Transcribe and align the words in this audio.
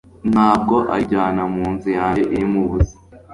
ntabwo 0.31 0.75
ari 0.93 1.05
kunjyana 1.05 1.43
munzu 1.53 1.89
yanjye 1.99 2.23
irimo 2.33 2.57
ubusa 2.67 2.95